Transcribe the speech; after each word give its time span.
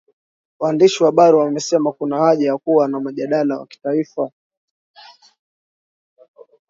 waandishi 0.59 1.03
wa 1.03 1.09
habari 1.09 1.37
wamesema 1.37 1.91
kuna 1.91 2.17
haja 2.19 2.47
ya 2.47 2.57
kuwa 2.57 2.87
na 2.87 2.99
mjadala 2.99 3.57
wa 3.59 3.67
kitaifa 3.67 4.31